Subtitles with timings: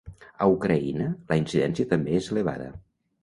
[0.43, 2.73] A Ucraïna la incidència també és elevada.